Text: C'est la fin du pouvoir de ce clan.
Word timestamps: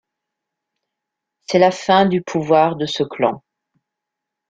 C'est 1.47 1.59
la 1.59 1.69
fin 1.69 2.07
du 2.07 2.23
pouvoir 2.23 2.75
de 2.75 2.87
ce 2.87 3.03
clan. 3.03 3.43